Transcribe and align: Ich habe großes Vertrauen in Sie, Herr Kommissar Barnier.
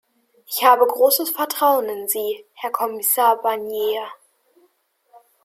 Ich 0.47 0.63
habe 0.63 0.87
großes 0.87 1.29
Vertrauen 1.29 1.87
in 1.87 2.07
Sie, 2.07 2.43
Herr 2.55 2.71
Kommissar 2.71 3.39
Barnier. 3.39 4.01